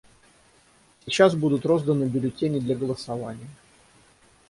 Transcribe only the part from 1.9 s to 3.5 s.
бюллетени для голосования.